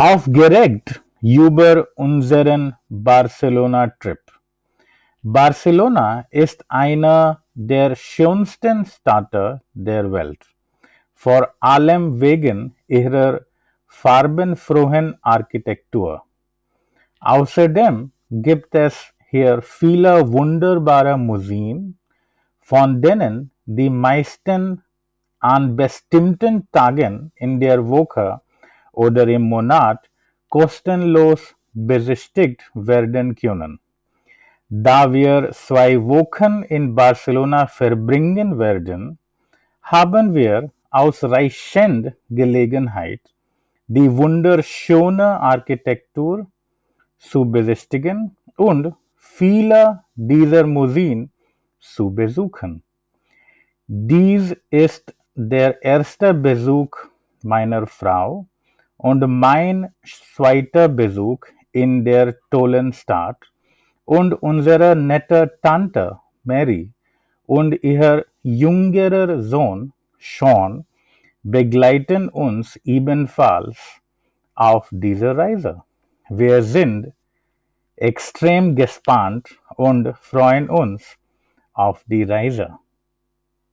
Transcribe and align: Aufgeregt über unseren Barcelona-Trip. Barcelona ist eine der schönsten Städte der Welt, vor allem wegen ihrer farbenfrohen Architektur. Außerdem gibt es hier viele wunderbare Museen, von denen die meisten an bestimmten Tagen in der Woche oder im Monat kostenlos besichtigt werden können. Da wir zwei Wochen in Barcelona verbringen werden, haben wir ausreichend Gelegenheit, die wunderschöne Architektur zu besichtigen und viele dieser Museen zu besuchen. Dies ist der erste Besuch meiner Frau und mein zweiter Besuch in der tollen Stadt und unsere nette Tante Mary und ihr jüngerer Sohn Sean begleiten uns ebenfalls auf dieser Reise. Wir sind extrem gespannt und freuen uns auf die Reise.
Aufgeregt 0.00 1.02
über 1.20 1.88
unseren 1.96 2.76
Barcelona-Trip. 2.88 4.20
Barcelona 5.24 6.24
ist 6.30 6.64
eine 6.68 7.38
der 7.52 7.96
schönsten 7.96 8.84
Städte 8.84 9.60
der 9.72 10.12
Welt, 10.12 10.46
vor 11.14 11.52
allem 11.58 12.20
wegen 12.20 12.76
ihrer 12.86 13.40
farbenfrohen 13.88 15.18
Architektur. 15.20 16.22
Außerdem 17.18 18.12
gibt 18.30 18.76
es 18.76 19.12
hier 19.30 19.60
viele 19.62 20.30
wunderbare 20.30 21.18
Museen, 21.18 21.98
von 22.60 23.02
denen 23.02 23.50
die 23.66 23.90
meisten 23.90 24.80
an 25.40 25.74
bestimmten 25.74 26.70
Tagen 26.70 27.32
in 27.34 27.58
der 27.58 27.88
Woche 27.88 28.42
oder 28.92 29.26
im 29.28 29.42
Monat 29.42 30.08
kostenlos 30.48 31.54
besichtigt 31.72 32.70
werden 32.74 33.34
können. 33.34 33.80
Da 34.68 35.12
wir 35.12 35.50
zwei 35.52 36.02
Wochen 36.02 36.62
in 36.62 36.94
Barcelona 36.94 37.66
verbringen 37.66 38.58
werden, 38.58 39.18
haben 39.82 40.34
wir 40.34 40.70
ausreichend 40.90 42.14
Gelegenheit, 42.28 43.20
die 43.86 44.14
wunderschöne 44.14 45.40
Architektur 45.40 46.46
zu 47.18 47.44
besichtigen 47.46 48.36
und 48.56 48.94
viele 49.16 50.04
dieser 50.14 50.66
Museen 50.66 51.30
zu 51.78 52.10
besuchen. 52.10 52.82
Dies 53.86 54.54
ist 54.70 55.14
der 55.34 55.82
erste 55.82 56.34
Besuch 56.34 56.90
meiner 57.42 57.86
Frau 57.86 58.46
und 58.98 59.26
mein 59.26 59.94
zweiter 60.04 60.88
Besuch 60.88 61.40
in 61.72 62.04
der 62.04 62.36
tollen 62.50 62.92
Stadt 62.92 63.38
und 64.04 64.34
unsere 64.34 64.94
nette 64.96 65.58
Tante 65.62 66.18
Mary 66.44 66.90
und 67.46 67.72
ihr 67.82 68.26
jüngerer 68.42 69.42
Sohn 69.42 69.92
Sean 70.18 70.84
begleiten 71.42 72.28
uns 72.28 72.76
ebenfalls 72.84 74.00
auf 74.54 74.88
dieser 74.90 75.36
Reise. 75.36 75.82
Wir 76.28 76.62
sind 76.62 77.12
extrem 77.96 78.74
gespannt 78.74 79.58
und 79.76 80.16
freuen 80.18 80.68
uns 80.68 81.16
auf 81.72 82.04
die 82.06 82.24
Reise. 82.24 82.78